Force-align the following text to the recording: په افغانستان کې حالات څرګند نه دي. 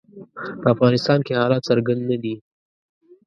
په 0.61 0.67
افغانستان 0.73 1.19
کې 1.25 1.37
حالات 1.39 1.61
څرګند 1.69 2.01
نه 2.09 2.17
دي. 2.23 2.35